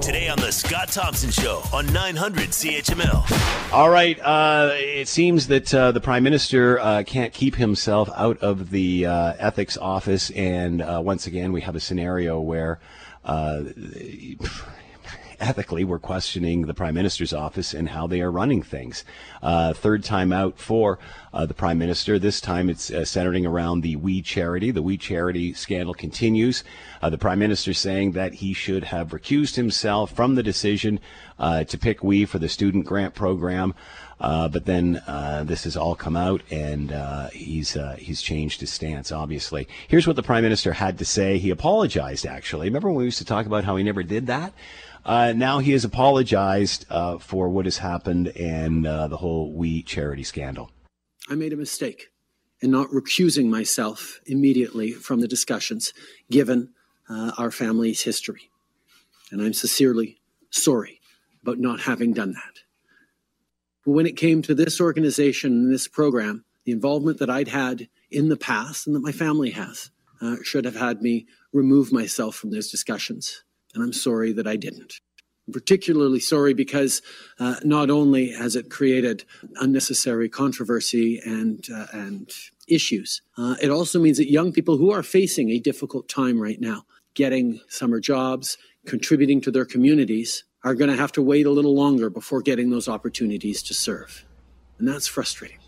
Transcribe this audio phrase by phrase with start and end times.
[0.00, 3.72] Today on the Scott Thompson Show on 900 CHML.
[3.72, 4.18] All right.
[4.20, 9.06] Uh, it seems that uh, the prime minister uh, can't keep himself out of the
[9.06, 12.78] uh, ethics office, and uh, once again, we have a scenario where.
[15.40, 19.04] Ethically, we're questioning the prime minister's office and how they are running things.
[19.42, 20.98] Uh, third time out for
[21.32, 22.18] uh, the prime minister.
[22.18, 24.70] This time it's uh, centering around the We Charity.
[24.70, 26.64] The We Charity scandal continues.
[27.02, 31.00] Uh, the prime minister saying that he should have recused himself from the decision
[31.38, 33.74] uh, to pick We for the student grant program.
[34.20, 38.60] Uh, but then uh, this has all come out, and uh, he's uh, he's changed
[38.60, 39.10] his stance.
[39.10, 41.38] Obviously, here's what the prime minister had to say.
[41.38, 42.24] He apologized.
[42.24, 44.52] Actually, remember when we used to talk about how he never did that?
[45.04, 50.22] Uh, now he has apologized uh, for what has happened and the whole We charity
[50.24, 50.70] scandal.
[51.28, 52.10] I made a mistake
[52.60, 55.92] in not recusing myself immediately from the discussions,
[56.30, 56.70] given
[57.08, 58.50] our family's history,
[59.30, 61.00] and I'm sincerely sorry
[61.42, 62.62] about not having done that.
[63.84, 67.88] But when it came to this organization and this program, the involvement that I'd had
[68.10, 69.90] in the past and that my family has
[70.22, 73.44] uh, should have had me remove myself from those discussions.
[73.74, 75.00] And I'm sorry that I didn't.
[75.46, 77.02] I'm particularly sorry because
[77.38, 79.24] uh, not only has it created
[79.60, 82.32] unnecessary controversy and, uh, and
[82.66, 86.60] issues, uh, it also means that young people who are facing a difficult time right
[86.60, 91.50] now, getting summer jobs, contributing to their communities, are going to have to wait a
[91.50, 94.24] little longer before getting those opportunities to serve.
[94.78, 95.58] And that's frustrating.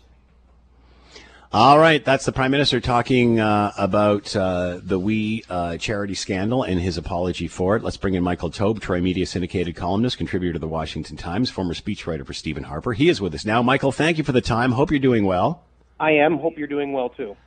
[1.53, 6.63] All right, that's the Prime Minister talking uh, about uh, the We uh, charity scandal
[6.63, 7.83] and his apology for it.
[7.83, 11.73] Let's bring in Michael Taube, Troy Media syndicated columnist, contributor to the Washington Times, former
[11.73, 12.91] speechwriter for Stephen Harper.
[12.91, 13.61] He is with us now.
[13.61, 14.73] Michael, thank you for the time.
[14.73, 15.63] Hope you're doing well.
[16.01, 16.37] I am.
[16.37, 17.37] Hope you're doing well too.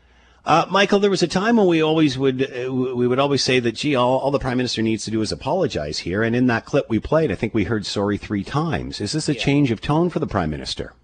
[0.47, 3.61] Uh, Michael, there was a time when we always would uh, we would always say
[3.61, 6.23] that, gee, all, all, the prime minister needs to do is apologize here.
[6.23, 9.03] And in that clip we played, I think we heard sorry three times.
[9.03, 9.41] Is this a yeah.
[9.41, 10.95] change of tone for the prime minister?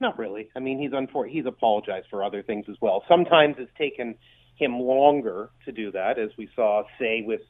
[0.00, 0.48] Not really.
[0.56, 3.04] I mean, he's unfor- he's apologized for other things as well.
[3.06, 4.14] Sometimes it's taken
[4.56, 7.42] him longer to do that, as we saw, say, with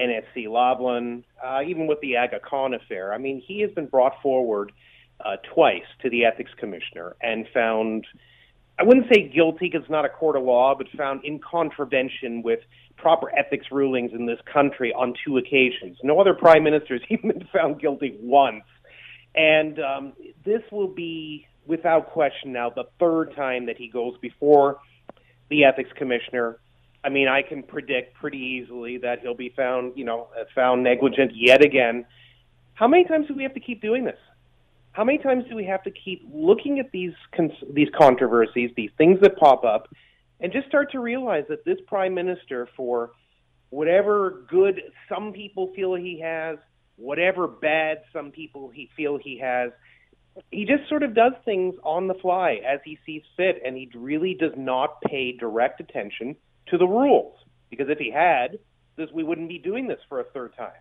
[0.00, 3.12] NSC Lavalin, uh, even with the Aga Khan affair.
[3.12, 4.72] I mean, he has been brought forward
[5.24, 8.06] uh, twice to the ethics commissioner and found
[8.78, 12.42] I wouldn't say guilty because it's not a court of law, but found in contravention
[12.42, 12.60] with
[12.96, 15.96] proper ethics rulings in this country on two occasions.
[16.02, 18.64] No other prime minister has even been found guilty once.
[19.36, 20.12] And um,
[20.44, 24.78] this will be, without question, now the third time that he goes before
[25.50, 26.58] the ethics commissioner.
[27.02, 31.32] I mean, I can predict pretty easily that he'll be found, you know, found negligent
[31.34, 32.06] yet again.
[32.72, 34.18] How many times do we have to keep doing this?
[34.94, 38.92] how many times do we have to keep looking at these cons- these controversies, these
[38.96, 39.88] things that pop up,
[40.40, 43.10] and just start to realize that this prime minister, for
[43.70, 46.58] whatever good some people feel he has,
[46.94, 49.72] whatever bad some people he feel he has,
[50.50, 53.90] he just sort of does things on the fly as he sees fit, and he
[53.94, 56.36] really does not pay direct attention
[56.68, 57.36] to the rules.
[57.70, 58.58] Because if he had,
[58.96, 60.72] this we wouldn't be doing this for a third time.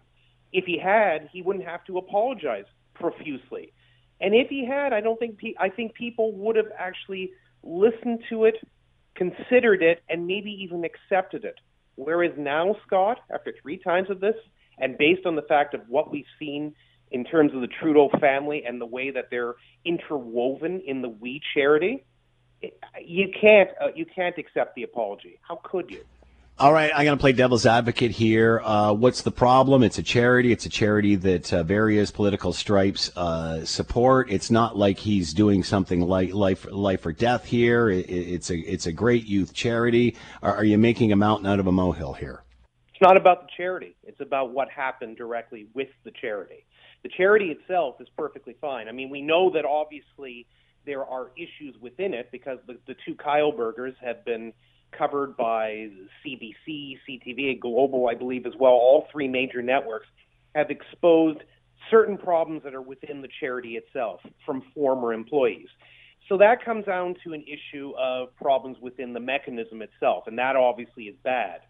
[0.52, 3.74] If he had, he wouldn't have to apologize profusely.
[4.22, 7.32] And if he had, I don't think pe- I think people would have actually
[7.64, 8.56] listened to it,
[9.16, 11.60] considered it, and maybe even accepted it.
[11.96, 14.36] Whereas now, Scott, after three times of this,
[14.78, 16.74] and based on the fact of what we've seen
[17.14, 21.42] in terms of the Trudeau family and the way that they're interwoven in the We
[21.54, 22.04] charity,
[23.02, 25.40] you can't uh, you can't accept the apology.
[25.48, 26.04] How could you?
[26.60, 28.62] All right, I'm going to play devil's advocate here.
[28.64, 29.82] Uh, what's the problem?
[29.82, 30.52] It's a charity.
[30.52, 34.32] It's a charity that uh, various political stripes uh, support.
[34.32, 37.90] It's not like he's doing something like life, life or death here.
[37.90, 40.16] It, it's a, it's a great youth charity.
[40.44, 42.44] Are, are, you making a mountain out of a molehill here?
[42.90, 43.96] It's not about the charity.
[44.04, 46.68] It's about what happened directly with the charity.
[47.04, 48.88] The charity itself is perfectly fine.
[48.88, 50.48] I mean, we know that obviously
[50.86, 54.54] there are issues within it because the, the two Kielburgers have been
[54.98, 55.90] covered by
[56.26, 58.74] CBC, CTV, Global, I believe, as well.
[58.74, 60.08] All three major networks
[60.56, 61.40] have exposed
[61.90, 65.68] certain problems that are within the charity itself from former employees.
[66.30, 70.56] So that comes down to an issue of problems within the mechanism itself, and that
[70.56, 71.62] obviously is bad.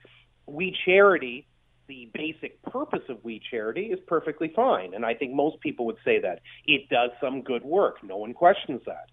[0.45, 1.47] We Charity,
[1.87, 5.97] the basic purpose of We Charity, is perfectly fine, and I think most people would
[6.05, 6.41] say that.
[6.65, 8.03] It does some good work.
[8.03, 9.09] No one questions that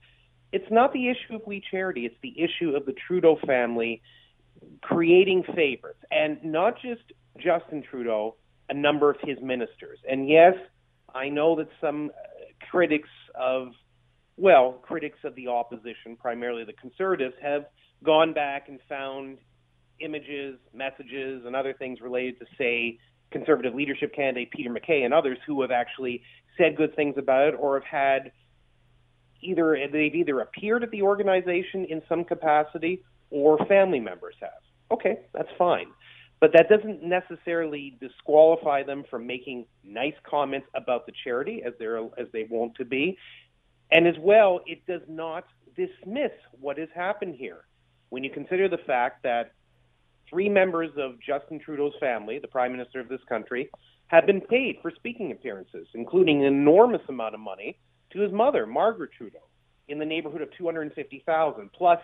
[0.52, 4.02] it's not the issue of We Charity, it's the issue of the Trudeau family
[4.82, 7.02] creating favorites, and not just
[7.38, 8.36] Justin Trudeau,
[8.68, 9.98] a number of his ministers.
[10.08, 10.54] And yes,
[11.14, 13.68] I know that some uh, critics of,
[14.36, 17.66] well, critics of the opposition, primarily the conservatives, have
[18.04, 19.38] gone back and found
[20.00, 22.98] images, messages, and other things related to, say,
[23.30, 26.22] conservative leadership candidate Peter MacKay and others who have actually
[26.58, 28.32] said good things about it or have had
[29.42, 34.50] either they've either appeared at the organization in some capacity or family members have.
[34.90, 35.86] Okay, that's fine.
[36.40, 41.98] But that doesn't necessarily disqualify them from making nice comments about the charity as they're
[41.98, 43.16] as they want to be.
[43.92, 45.44] And as well, it does not
[45.76, 47.64] dismiss what has happened here.
[48.08, 49.52] When you consider the fact that
[50.30, 53.68] three members of Justin Trudeau's family, the Prime Minister of this country,
[54.06, 57.78] have been paid for speaking appearances, including an enormous amount of money
[58.12, 59.46] to his mother, Margaret Trudeau,
[59.88, 62.00] in the neighborhood of 250,000 plus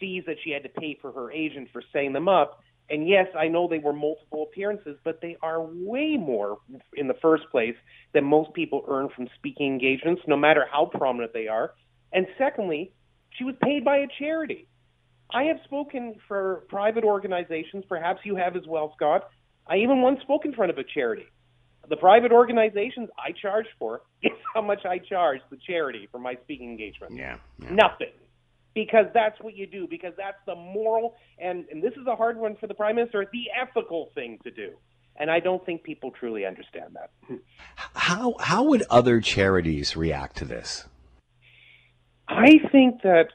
[0.00, 2.60] fees that she had to pay for her agent for setting them up.
[2.88, 6.58] And yes, I know they were multiple appearances, but they are way more
[6.94, 7.74] in the first place
[8.12, 11.72] than most people earn from speaking engagements, no matter how prominent they are.
[12.12, 12.92] And secondly,
[13.30, 14.68] she was paid by a charity.
[15.30, 19.28] I have spoken for private organizations, perhaps you have as well, Scott.
[19.66, 21.26] I even once spoke in front of a charity.
[21.88, 26.36] The private organizations I charge for, guess how much I charge the charity for my
[26.42, 27.14] speaking engagement?
[27.14, 27.70] Yeah, yeah.
[27.70, 28.12] Nothing.
[28.74, 32.36] Because that's what you do, because that's the moral, and, and this is a hard
[32.36, 34.72] one for the Prime Minister, the ethical thing to do.
[35.18, 37.38] And I don't think people truly understand that.
[37.94, 40.84] How, how would other charities react to this?
[42.28, 43.28] I think that,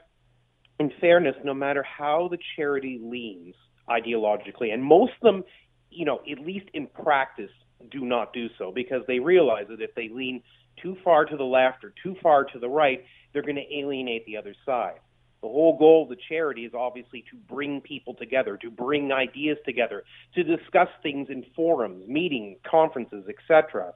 [0.82, 3.54] in fairness, no matter how the charity leans
[3.88, 5.44] ideologically, and most of them,
[5.90, 7.50] you know, at least in practice,
[7.92, 10.42] do not do so because they realize that if they lean
[10.82, 14.26] too far to the left or too far to the right, they're going to alienate
[14.26, 14.98] the other side.
[15.40, 19.58] The whole goal of the charity is obviously to bring people together, to bring ideas
[19.64, 20.02] together,
[20.34, 23.92] to discuss things in forums, meetings, conferences, etc.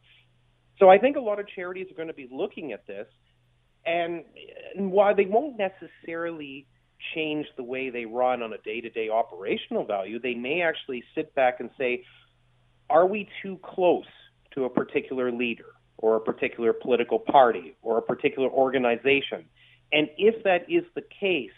[0.79, 3.07] So I think a lot of charities are going to be looking at this,
[3.85, 4.25] and,
[4.77, 6.67] and while they won't necessarily
[7.15, 11.61] change the way they run on a day-to-day operational value, they may actually sit back
[11.61, 12.05] and say,
[12.89, 14.07] are we too close
[14.55, 15.67] to a particular leader
[15.99, 19.45] or a particular political party or a particular organization?
[19.93, 21.51] And if that is the case,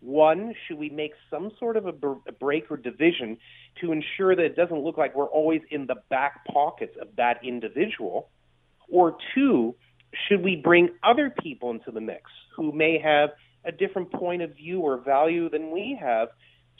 [0.00, 1.94] one, should we make some sort of a,
[2.28, 3.38] a break or division
[3.80, 7.40] to ensure that it doesn't look like we're always in the back pockets of that
[7.42, 8.28] individual?
[8.90, 9.74] Or two,
[10.28, 13.30] should we bring other people into the mix who may have
[13.64, 16.28] a different point of view or value than we have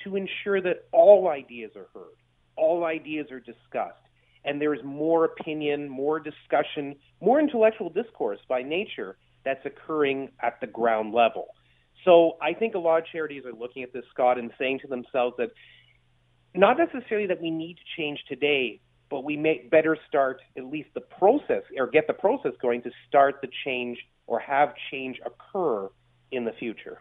[0.04, 2.16] to ensure that all ideas are heard?
[2.56, 4.00] all ideas are discussed,
[4.44, 10.60] and there is more opinion, more discussion, more intellectual discourse by nature that's occurring at
[10.60, 11.48] the ground level.
[12.04, 14.88] So I think a lot of charities are looking at this, Scott, and saying to
[14.88, 15.50] themselves that
[16.54, 20.88] not necessarily that we need to change today, but we may better start at least
[20.94, 25.88] the process or get the process going to start the change or have change occur
[26.34, 27.00] in the future.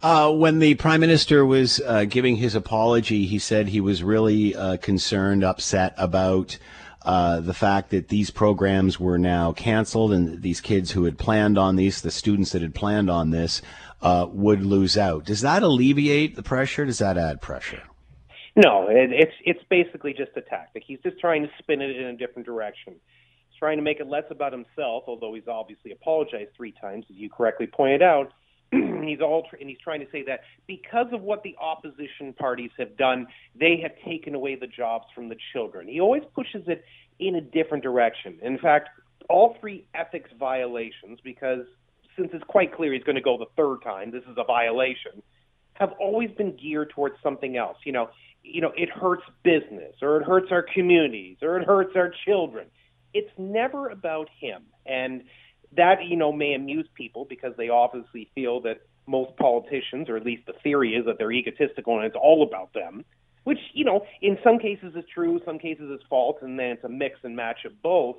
[0.00, 4.54] Uh, when the prime minister was uh, giving his apology, he said he was really
[4.54, 6.56] uh, concerned, upset about
[7.04, 11.58] uh, the fact that these programs were now canceled and these kids who had planned
[11.58, 13.60] on these, the students that had planned on this,
[14.02, 15.24] uh, would lose out.
[15.24, 16.84] Does that alleviate the pressure?
[16.84, 17.82] Does that add pressure?
[18.54, 20.82] No, it, it's it's basically just a tactic.
[20.86, 22.96] He's just trying to spin it in a different direction.
[23.58, 27.28] Trying to make it less about himself, although he's obviously apologized three times, as you
[27.28, 28.32] correctly pointed out
[28.72, 32.96] he's all and he's trying to say that because of what the opposition parties have
[32.96, 33.26] done,
[33.58, 35.88] they have taken away the jobs from the children.
[35.88, 36.84] He always pushes it
[37.18, 38.38] in a different direction.
[38.42, 38.90] In fact,
[39.28, 41.64] all three ethics violations, because
[42.16, 45.22] since it's quite clear he's going to go the third time, this is a violation,
[45.74, 47.76] have always been geared towards something else.
[47.84, 48.10] You know,
[48.42, 52.66] you know, it hurts business, or it hurts our communities, or it hurts our children.
[53.18, 55.24] It's never about him, and
[55.76, 60.24] that you know may amuse people because they obviously feel that most politicians, or at
[60.24, 63.04] least the theory is that they're egotistical and it's all about them,
[63.44, 66.84] which you know in some cases is true, some cases is false, and then it's
[66.84, 68.16] a mix and match of both.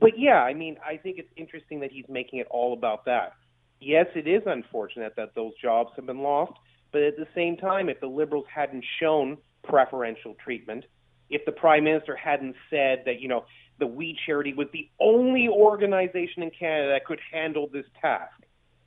[0.00, 3.34] But yeah, I mean, I think it's interesting that he's making it all about that.
[3.80, 6.52] Yes, it is unfortunate that those jobs have been lost,
[6.92, 10.84] but at the same time, if the Liberals hadn't shown preferential treatment,
[11.30, 13.44] if the Prime Minister hadn't said that, you know,
[13.78, 18.32] the We Charity was the only organization in Canada that could handle this task.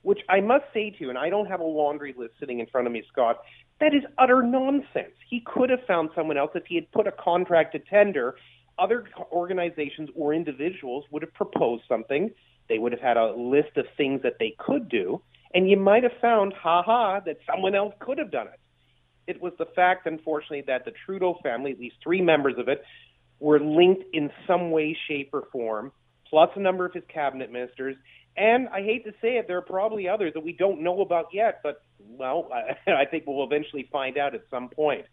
[0.02, 2.66] Which I must say to you, and I don't have a laundry list sitting in
[2.66, 3.38] front of me, Scott,
[3.80, 5.14] that is utter nonsense.
[5.30, 8.34] He could have found someone else if he had put a contract to tender.
[8.78, 12.30] Other organizations or individuals would have proposed something.
[12.68, 15.22] They would have had a list of things that they could do,
[15.54, 18.58] and you might have found, ha ha, that someone else could have done it.
[19.26, 22.82] It was the fact, unfortunately, that the Trudeau family, at least three members of it,
[23.40, 25.92] were linked in some way, shape, or form,
[26.28, 27.96] plus a number of his cabinet ministers.
[28.36, 31.26] And I hate to say it, there are probably others that we don't know about
[31.32, 35.04] yet, but, well, I, I think we'll eventually find out at some point.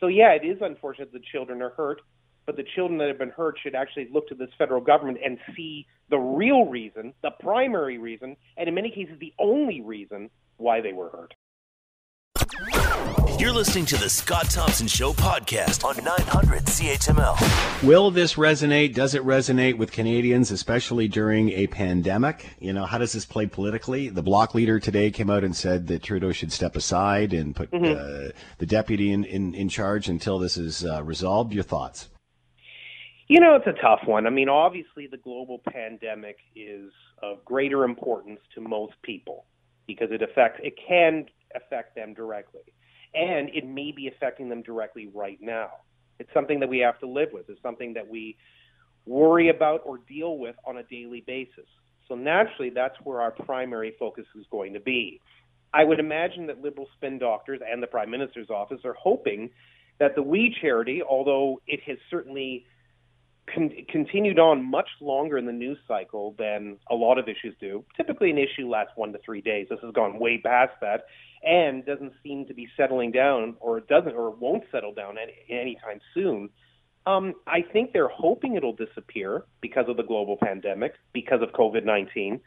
[0.00, 2.00] So, yeah, it is unfortunate the children are hurt,
[2.46, 5.38] but the children that have been hurt should actually look to this federal government and
[5.56, 10.80] see the real reason, the primary reason, and in many cases the only reason why
[10.80, 11.34] they were hurt.
[13.38, 17.86] You're listening to the Scott Thompson Show podcast on 900 CHML.
[17.86, 18.94] Will this resonate?
[18.94, 22.56] Does it resonate with Canadians, especially during a pandemic?
[22.58, 24.08] You know, how does this play politically?
[24.08, 27.70] The bloc leader today came out and said that Trudeau should step aside and put
[27.70, 27.84] mm-hmm.
[27.84, 31.52] uh, the deputy in, in, in, charge until this is uh, resolved.
[31.52, 32.08] Your thoughts?
[33.28, 34.26] You know, it's a tough one.
[34.26, 36.90] I mean, obviously, the global pandemic is
[37.22, 39.44] of greater importance to most people
[39.86, 42.62] because it affects it can affect them directly
[43.14, 45.70] and it may be affecting them directly right now.
[46.18, 47.48] It's something that we have to live with.
[47.48, 48.36] It's something that we
[49.06, 51.66] worry about or deal with on a daily basis.
[52.08, 55.20] So naturally, that's where our primary focus is going to be.
[55.72, 59.50] I would imagine that liberal spin doctors and the Prime Minister's office are hoping
[59.98, 62.64] that the We Charity, although it has certainly
[63.54, 67.84] con- continued on much longer in the news cycle than a lot of issues do.
[67.96, 69.66] Typically, an issue lasts one to three days.
[69.70, 71.06] This has gone way past that,
[71.42, 76.00] and doesn't seem to be settling down, or doesn't, or won't settle down any anytime
[76.14, 76.50] soon.
[77.06, 81.84] Um, I think they're hoping it'll disappear because of the global pandemic, because of COVID
[81.84, 82.40] nineteen.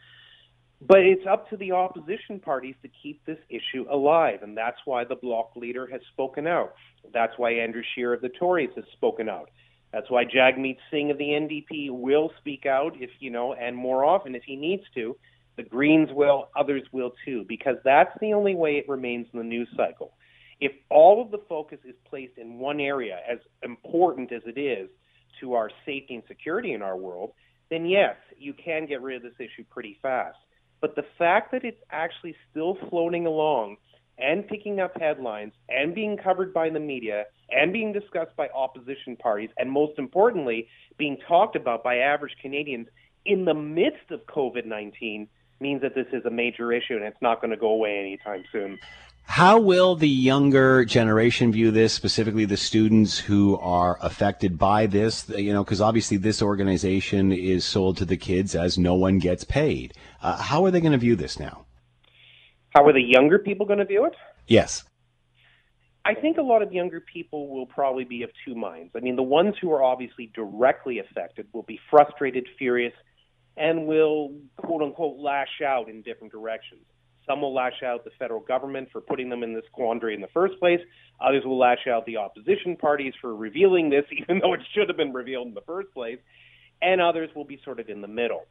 [0.84, 5.04] But it's up to the opposition parties to keep this issue alive, and that's why
[5.04, 6.74] the bloc leader has spoken out.
[7.14, 9.52] That's why Andrew Scheer of the Tories has spoken out.
[9.92, 14.06] That's why Jagmeet Singh of the NDP will speak out if, you know, and more
[14.06, 15.18] often if he needs to.
[15.58, 19.46] The Greens will, others will too, because that's the only way it remains in the
[19.46, 20.14] news cycle.
[20.62, 24.90] If all of the focus is placed in one area, as important as it is
[25.42, 27.34] to our safety and security in our world,
[27.70, 30.38] then yes, you can get rid of this issue pretty fast.
[30.80, 33.78] But the fact that it's actually still floating along
[34.22, 39.16] and picking up headlines and being covered by the media and being discussed by opposition
[39.18, 42.88] parties and most importantly being talked about by average Canadians
[43.26, 45.28] in the midst of COVID-19
[45.60, 48.44] means that this is a major issue and it's not going to go away anytime
[48.52, 48.80] soon.
[49.26, 55.30] How will the younger generation view this, specifically the students who are affected by this?
[55.30, 59.44] You know, because obviously this organization is sold to the kids as no one gets
[59.44, 59.94] paid.
[60.22, 61.66] Uh, how are they going to view this now?
[62.72, 64.16] How are the younger people going to view it?
[64.48, 64.84] Yes.
[66.04, 68.94] I think a lot of younger people will probably be of two minds.
[68.96, 72.94] I mean, the ones who are obviously directly affected will be frustrated, furious,
[73.58, 76.82] and will quote unquote lash out in different directions.
[77.28, 80.28] Some will lash out the federal government for putting them in this quandary in the
[80.34, 80.80] first place.
[81.20, 84.98] Others will lash out the opposition parties for revealing this, even though it should have
[84.98, 86.20] been revealed in the first place.
[86.82, 88.48] And others will be sort of in the middle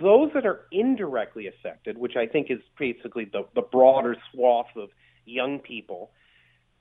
[0.00, 4.90] those that are indirectly affected, which I think is basically the, the broader swath of
[5.24, 6.10] young people,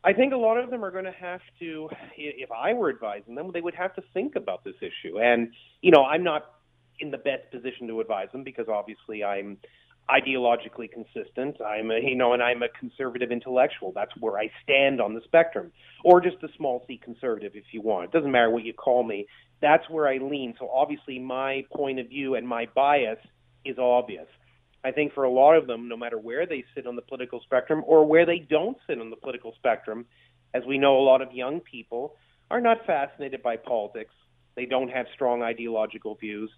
[0.03, 3.35] I think a lot of them are going to have to, if I were advising
[3.35, 5.19] them, they would have to think about this issue.
[5.19, 6.55] And, you know, I'm not
[6.99, 9.57] in the best position to advise them because obviously I'm
[10.09, 11.61] ideologically consistent.
[11.61, 13.93] I'm a, you know, and I'm a conservative intellectual.
[13.93, 15.71] That's where I stand on the spectrum,
[16.03, 18.05] or just a small c conservative if you want.
[18.05, 19.27] It doesn't matter what you call me
[19.63, 20.53] that's where I lean.
[20.59, 23.17] So obviously, my point of view and my bias
[23.63, 24.27] is obvious.
[24.83, 27.39] I think for a lot of them, no matter where they sit on the political
[27.39, 30.05] spectrum or where they don't sit on the political spectrum,
[30.53, 32.15] as we know, a lot of young people
[32.51, 34.13] are not fascinated by politics.
[34.55, 36.51] They don't have strong ideological views.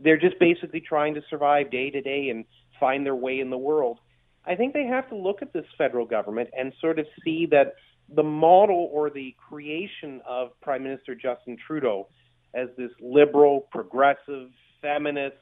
[0.00, 2.44] They're just basically trying to survive day to day and
[2.80, 4.00] find their way in the world.
[4.44, 7.74] I think they have to look at this federal government and sort of see that
[8.14, 12.08] the model or the creation of Prime Minister Justin Trudeau
[12.54, 14.50] as this liberal, progressive,
[14.80, 15.36] feminist.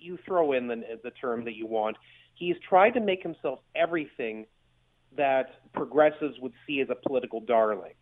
[0.00, 1.96] You throw in the, the term that you want.
[2.34, 4.46] He's tried to make himself everything
[5.16, 7.94] that progressives would see as a political darling.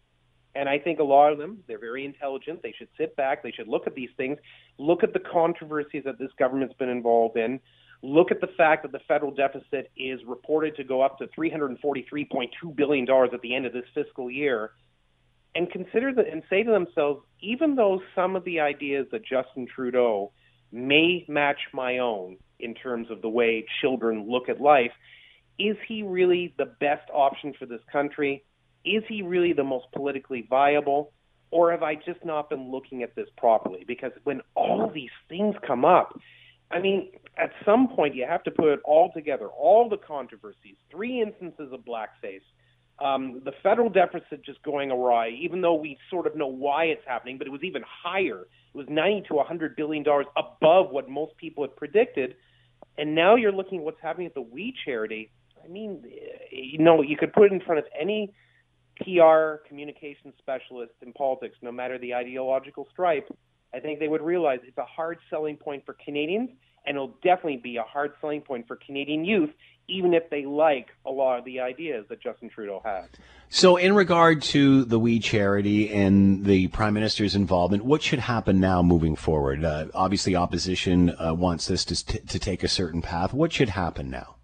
[0.55, 2.63] And I think a lot of them, they're very intelligent.
[2.63, 3.43] They should sit back.
[3.43, 4.39] They should look at these things,
[4.79, 7.61] look at the controversies that this government's been involved in,
[8.03, 12.49] look at the fact that the federal deficit is reported to go up to $343.2
[12.75, 14.73] billion at the end of this fiscal year
[15.57, 19.67] and consider that and say to themselves, even though some of the ideas that Justin
[19.67, 20.31] Trudeau
[20.71, 24.93] may match my own in terms of the way children look at life,
[25.59, 28.45] is he really the best option for this country?
[28.85, 31.13] Is he really the most politically viable?
[31.51, 33.85] Or have I just not been looking at this properly?
[33.87, 36.21] Because when all these things come up,
[36.71, 40.77] I mean, at some point you have to put it all together, all the controversies,
[40.91, 42.43] three instances of blackface,
[42.99, 47.03] um, the federal deficit just going awry, even though we sort of know why it's
[47.07, 48.41] happening, but it was even higher.
[48.41, 52.37] It was 90 to 100 billion dollars above what most people had predicted.
[52.99, 55.31] And now you're looking at what's happening at the We Charity.
[55.63, 56.05] I mean,
[56.51, 58.33] you know, you could put it in front of any
[59.03, 63.29] PR communication specialist in politics, no matter the ideological stripe,
[63.75, 66.51] I think they would realize it's a hard selling point for Canadians,
[66.87, 69.51] and it'll definitely be a hard selling point for Canadian youth,
[69.89, 73.09] even if they like a lot of the ideas that Justin Trudeau has.
[73.49, 78.61] So, in regard to the We Charity and the Prime Minister's involvement, what should happen
[78.61, 79.65] now moving forward?
[79.65, 83.33] Uh, obviously, opposition uh, wants this to, t- to take a certain path.
[83.33, 84.37] What should happen now?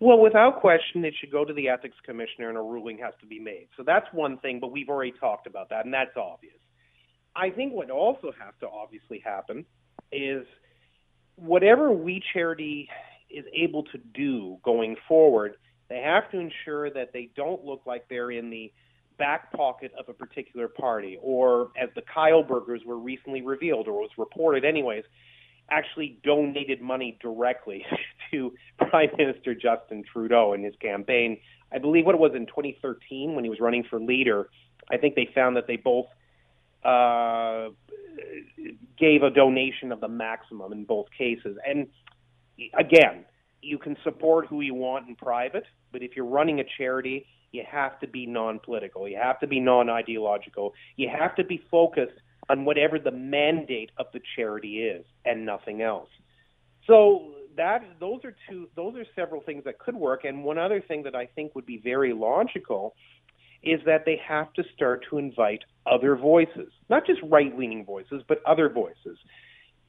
[0.00, 3.26] Well, without question, it should go to the ethics commissioner and a ruling has to
[3.26, 3.68] be made.
[3.76, 6.54] So that's one thing, but we've already talked about that, and that's obvious.
[7.36, 9.64] I think what also has to obviously happen
[10.12, 10.46] is
[11.36, 12.88] whatever We Charity
[13.30, 15.56] is able to do going forward,
[15.88, 18.72] they have to ensure that they don't look like they're in the
[19.18, 24.10] back pocket of a particular party, or as the Kielburgers were recently revealed, or was
[24.18, 25.04] reported anyways,
[25.70, 27.84] actually donated money directly
[28.30, 31.38] to Prime Minister Justin Trudeau in his campaign.
[31.72, 34.48] I believe what it was in 2013 when he was running for leader.
[34.90, 36.06] I think they found that they both
[36.84, 37.68] uh,
[38.98, 41.56] gave a donation of the maximum in both cases.
[41.66, 41.88] And
[42.78, 43.24] again,
[43.62, 47.62] you can support who you want in private, but if you're running a charity, you
[47.70, 49.08] have to be non-political.
[49.08, 50.74] You have to be non-ideological.
[50.96, 55.80] You have to be focused on whatever the mandate of the charity is and nothing
[55.80, 56.10] else.
[56.86, 60.80] So that those are two those are several things that could work and one other
[60.80, 62.94] thing that I think would be very logical
[63.64, 68.38] is that they have to start to invite other voices, not just right-leaning voices, but
[68.46, 69.18] other voices.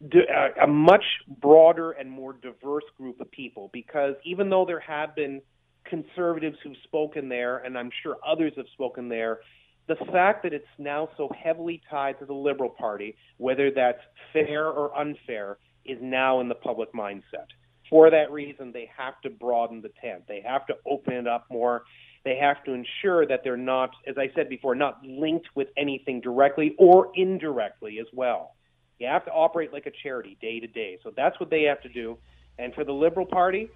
[0.03, 1.03] Uh, a much
[1.39, 5.41] broader and more diverse group of people because even though there have been
[5.85, 9.39] conservatives who've spoken there and I'm sure others have spoken there
[9.87, 13.99] the fact that it's now so heavily tied to the Liberal Party, whether that's
[14.33, 17.47] fair or unfair, is now in the public mindset.
[17.89, 20.23] For that reason, they have to broaden the tent.
[20.27, 21.83] They have to open it up more.
[22.25, 26.19] They have to ensure that they're not, as I said before, not linked with anything
[26.21, 28.55] directly or indirectly as well.
[28.99, 30.97] You have to operate like a charity day to day.
[31.03, 32.17] So that's what they have to do.
[32.57, 33.69] And for the Liberal Party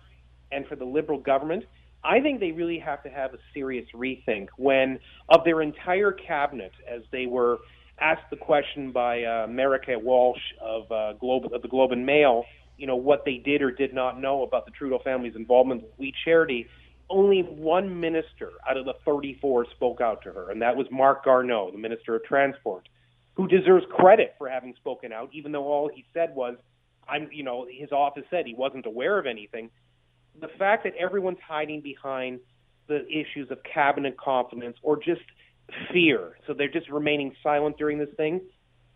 [0.51, 1.65] and for the Liberal government,
[2.03, 6.71] I think they really have to have a serious rethink when, of their entire cabinet,
[6.89, 7.59] as they were
[7.99, 12.45] asked the question by uh, Marieke Walsh of, uh, Globe, of the Globe and Mail,
[12.77, 15.91] you know, what they did or did not know about the Trudeau family's involvement with
[15.97, 16.67] We Charity,
[17.09, 21.25] only one minister out of the 34 spoke out to her, and that was Marc
[21.25, 22.87] Garneau, the Minister of Transport,
[23.33, 26.55] who deserves credit for having spoken out, even though all he said was,
[27.07, 29.71] I'm, you know, his office said he wasn't aware of anything
[30.41, 32.39] the fact that everyone's hiding behind
[32.87, 35.21] the issues of cabinet confidence or just
[35.91, 38.41] fear, so they're just remaining silent during this thing.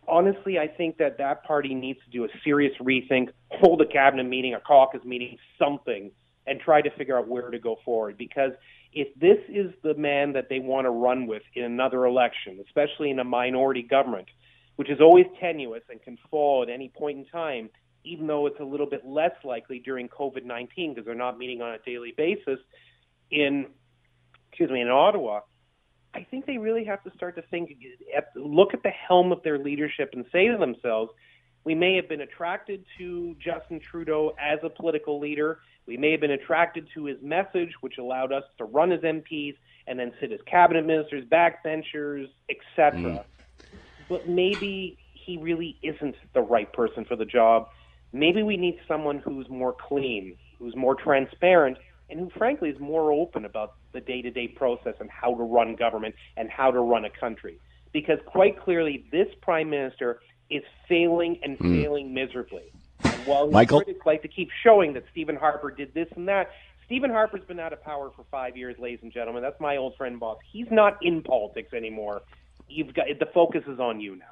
[0.07, 4.23] Honestly, I think that that party needs to do a serious rethink, hold a cabinet
[4.23, 6.11] meeting, a caucus meeting, something,
[6.47, 8.17] and try to figure out where to go forward.
[8.17, 8.51] Because
[8.91, 13.09] if this is the man that they want to run with in another election, especially
[13.09, 14.27] in a minority government,
[14.75, 17.69] which is always tenuous and can fall at any point in time,
[18.03, 21.61] even though it's a little bit less likely during COVID 19 because they're not meeting
[21.61, 22.59] on a daily basis
[23.31, 23.67] in,
[24.49, 25.41] excuse me, in Ottawa.
[26.13, 27.75] I think they really have to start to think,
[28.35, 31.11] look at the helm of their leadership and say to themselves,
[31.63, 35.59] we may have been attracted to Justin Trudeau as a political leader.
[35.85, 39.55] We may have been attracted to his message, which allowed us to run as MPs
[39.87, 42.99] and then sit as cabinet ministers, backbenchers, etc.
[42.99, 43.23] Mm.
[44.07, 47.67] But maybe he really isn't the right person for the job
[48.13, 51.77] maybe we need someone who's more clean, who's more transparent,
[52.09, 55.43] and who, frankly, is more open about the day to day process and how to
[55.43, 57.59] run government and how to run a country.
[57.91, 60.19] Because quite clearly, this prime minister
[60.49, 61.81] is failing and mm.
[61.81, 62.71] failing miserably.
[63.23, 63.81] And while his Michael?
[63.81, 66.51] critics like to keep showing that Stephen Harper did this and that,
[66.85, 69.41] Stephen Harper's been out of power for five years, ladies and gentlemen.
[69.41, 70.37] That's my old friend boss.
[70.51, 72.21] He's not in politics anymore.
[72.67, 74.25] You've got the focus is on you now.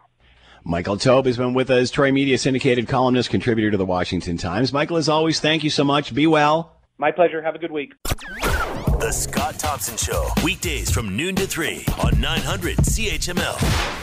[0.64, 4.72] Michael Taube has been with us, Troy Media syndicated columnist, contributor to the Washington Times.
[4.72, 6.14] Michael, as always, thank you so much.
[6.14, 6.78] Be well.
[7.00, 7.42] My pleasure.
[7.42, 7.94] Have a good week.
[8.06, 14.02] The Scott Thompson Show, weekdays from noon to 3 on 900 CHML.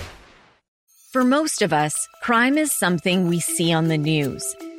[1.12, 4.42] For most of us, crime is something we see on the news.